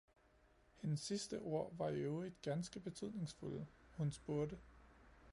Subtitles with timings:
[0.81, 3.65] Hendes sidste ord var i øvrigt ganske betydningsfulde,
[3.97, 4.57] hun spurgte